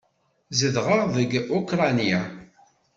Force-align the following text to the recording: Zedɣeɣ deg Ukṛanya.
Zedɣeɣ 0.59 1.01
deg 1.15 1.31
Ukṛanya. 1.57 2.21